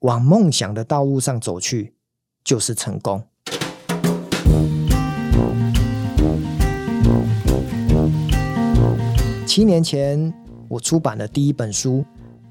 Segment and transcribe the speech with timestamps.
[0.00, 1.92] 往梦想的道路上走去，
[2.44, 3.20] 就是成功。
[9.44, 10.32] 七年前，
[10.68, 12.04] 我出版了第一本书。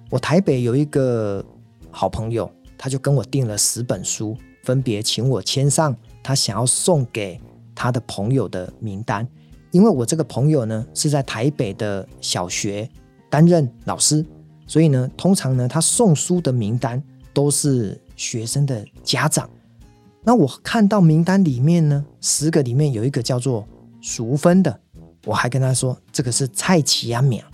[0.10, 1.44] 我台北有一个
[1.90, 7.40] 好朋友，他就跟我订了十本书，分别请我签上他想要送给
[7.74, 9.26] 他的朋友的名单。
[9.72, 12.90] 因为我这个朋友呢，是在台北的小学
[13.30, 14.26] 担任老师，
[14.66, 17.02] 所以呢，通常呢，他送书的名单
[17.38, 19.48] 都是学生的家长。
[20.24, 23.64] 那我看到名单里面呢，十个里面有一个叫做
[24.02, 24.80] 淑芬的。
[25.24, 27.46] 我还跟他说，这个是蔡奇阿苗，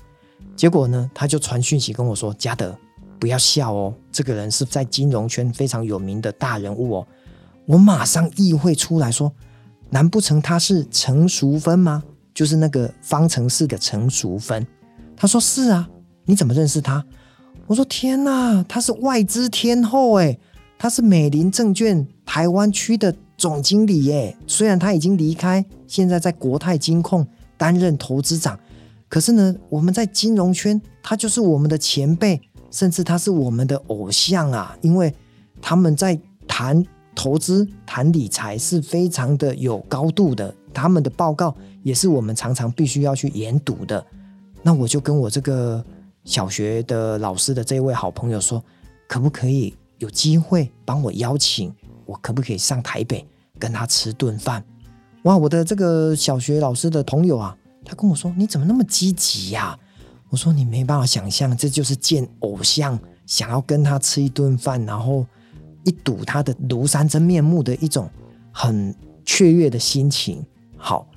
[0.55, 2.73] 结果呢，他就传讯息跟我说：“嘉德，
[3.19, 7.07] 不要笑哦，这个人是在金融圈非常有名的大人物哦。”
[7.67, 9.29] 我马上意会出来说
[9.91, 12.01] ：“难不成他是陈淑芬吗？
[12.33, 14.65] 就是那个方程式的陈淑芬？”
[15.17, 15.89] 他说：“是啊，
[16.23, 17.05] 你怎么认识他？”
[17.67, 20.37] 我说：“天哪，他是外资天后哎，
[20.77, 24.37] 他是美林证券台湾区的总经理耶。
[24.47, 28.59] 虽然他已经离开，现在在国泰金控。”担任投资长，
[29.07, 34.75] 可是呢，我们在金融圈，他就是我们的前辈，甚至他是我们的偶像啊！
[34.81, 35.13] 因为
[35.61, 36.83] 他们在谈
[37.15, 44.03] 投资、谈理财是非常的有高度的，他们的报告也是我们常常必须要去研读的。
[44.61, 45.81] 那我就跟我这个
[46.25, 48.63] 小学的老师的这位好朋友说，
[49.07, 51.73] 可不可以有机会帮我邀请，
[52.05, 53.25] 我可不可以上台北
[53.59, 54.63] 跟他吃顿饭？
[55.23, 59.77] 哇，我的这个小学老师的朋友啊，他跟我说：“你怎么那么积极呀？”
[60.29, 65.25] 我说：“你没办法想象，这就是见偶像，想要跟他吃一顿饭，然后
[65.85, 68.09] 一睹他的庐山真面目的一种
[68.51, 68.93] 很
[69.25, 70.43] 雀跃的心情。”
[70.75, 71.07] 好，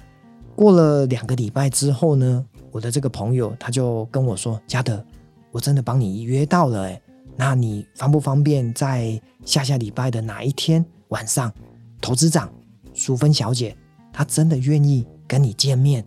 [0.57, 5.05] 过了两个礼拜之后呢，我的这个朋友他就跟我说：“嘉德，
[5.53, 7.01] 我真的帮你约到了，诶，
[7.37, 11.53] 那你方不方便在下下礼拜的哪一天晚上，
[12.01, 12.51] 投资长
[12.95, 13.77] 淑芬小姐？”
[14.13, 16.03] 她真的愿意跟你见面，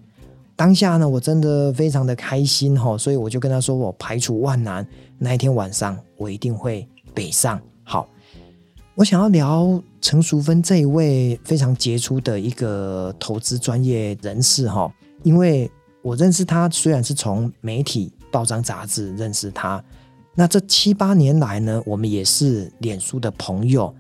[0.56, 4.84] 当下呢，我真的非常的开心哈，所以我就跟他说，我排除万难，
[5.20, 7.62] 那一天晚上我一定会北上。
[7.84, 8.10] 好，
[9.00, 14.94] 我想要聊陈淑芬这一位非常杰出的一个投资专业人士哈，
[15.24, 15.72] 因为
[16.02, 19.82] 我认识他虽然是从媒体、报章、杂志认识他，
[20.36, 23.96] 那这七八年来呢，我们也是脸书的朋友，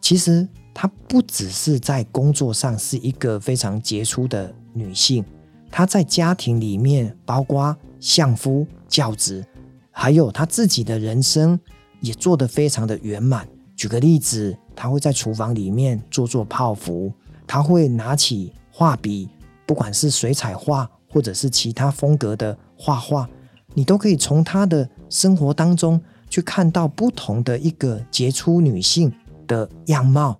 [0.00, 0.48] 其实。
[0.80, 5.24] 她不只是在工作上是一个非常杰出的女性，
[5.72, 9.44] 她在家庭里面，包括相夫教子，
[9.90, 11.58] 还有她自己的人生
[12.00, 13.48] 也做得非常的圆满。
[13.78, 17.12] 举个例子，她会在厨房里面做做泡芙，
[17.46, 19.30] 她会拿起画笔，
[19.64, 23.30] 不管是水彩画或者是其他风格的画画，
[23.74, 29.12] 你都可以从她的生活当中去看到不同的一个杰出女性
[29.46, 30.36] 的样貌。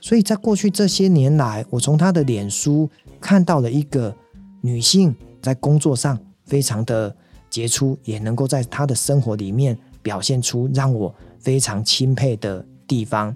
[0.00, 2.88] 所以在过去这些年来，我从她的脸书
[3.20, 4.14] 看到了一个
[4.60, 7.14] 女性在工作上非常的
[7.50, 13.34] 杰出，也能够在她的生活里面表现出让我非常钦佩的地方。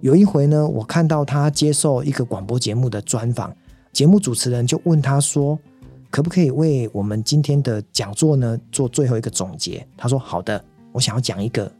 [0.00, 3.54] 有一回呢，我看到他接受一个广播节目的专访，
[3.92, 5.58] 节目主持人就问他说
[6.10, 11.70] ：“可不可以为我们今天的讲座呢做最后一个总结？”他说：“好的，我想要讲一个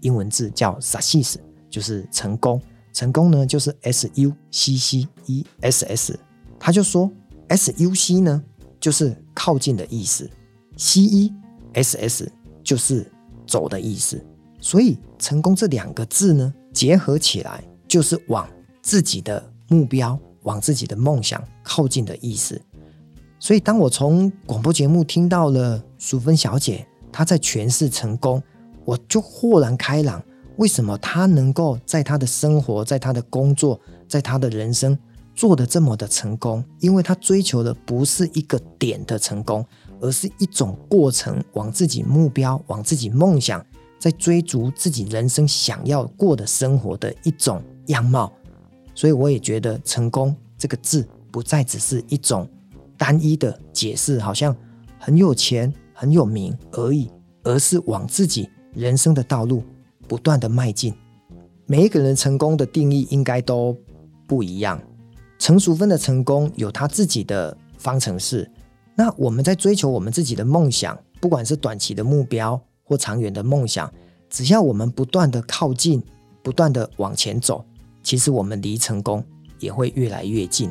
[0.00, 1.36] 英文字叫 success，
[1.70, 2.60] 就是成功。”
[2.92, 6.18] 成功呢，就是 S U C C E S S，
[6.58, 7.08] 他就说
[7.46, 8.42] S U C 呢，
[8.80, 10.28] 就是靠近的意思
[10.76, 11.32] ，C E
[11.74, 12.32] S S
[12.64, 13.10] 就是
[13.46, 14.20] 走的意思，
[14.60, 18.48] 所以成功这两个字呢，结合起来就是往
[18.82, 22.60] 自己的目标、往自己的梦想靠近的意思。
[23.38, 28.42] 所以当我从广播节目听到了淑芬小姐她在诠释成功，
[28.84, 30.22] 我就豁然开朗。
[30.56, 34.98] 为什么她能够在他的生活、在他的工作、在他的人生
[35.34, 36.62] 做得这么的成功？
[36.80, 39.64] 因为她追求的不是一个点的成功，
[40.00, 43.64] 而是一种过程，往自己目标、往自己梦想，
[44.00, 48.32] 在追逐自己人生想要过的生活的一种样貌。
[48.94, 52.48] 所以我也觉得“成功”这个字不再只是一种
[52.96, 54.56] 单一的解释，好像
[54.98, 57.08] 很有钱、很有名而已，
[57.44, 59.62] 而是往自己人生的道路。
[60.08, 60.92] 不断的迈进，
[61.66, 63.76] 每一个人成功的定义应该都
[64.26, 64.82] 不一样。
[65.38, 68.50] 成熟分的成功有他自己的方程式。
[68.96, 73.88] 那我们在追求我们自己的梦想，不管是短期的目标或长远的梦想，
[74.28, 76.02] 只要我们不断的靠近，
[76.42, 77.64] 不断的往前走，
[78.02, 79.24] 其实我们离成功
[79.60, 80.68] 也会越来越近。